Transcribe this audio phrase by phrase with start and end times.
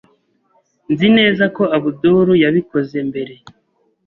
[0.91, 3.33] Nzi neza ko Abdul yabikoze mbere.